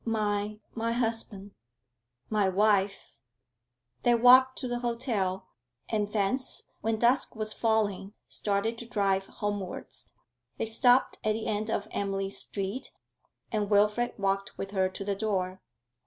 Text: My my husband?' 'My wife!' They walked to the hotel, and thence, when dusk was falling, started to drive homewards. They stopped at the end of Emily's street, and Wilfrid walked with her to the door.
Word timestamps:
My 0.03 0.59
my 0.73 0.93
husband?' 0.93 1.51
'My 2.31 2.49
wife!' 2.49 3.17
They 4.01 4.15
walked 4.15 4.57
to 4.57 4.67
the 4.67 4.79
hotel, 4.79 5.49
and 5.89 6.11
thence, 6.11 6.63
when 6.81 6.97
dusk 6.97 7.35
was 7.35 7.53
falling, 7.53 8.15
started 8.27 8.79
to 8.79 8.87
drive 8.87 9.27
homewards. 9.27 10.09
They 10.57 10.65
stopped 10.65 11.19
at 11.23 11.33
the 11.33 11.45
end 11.45 11.69
of 11.69 11.87
Emily's 11.91 12.39
street, 12.39 12.91
and 13.51 13.69
Wilfrid 13.69 14.17
walked 14.17 14.57
with 14.57 14.71
her 14.71 14.89
to 14.89 15.05
the 15.05 15.13
door. 15.15 15.61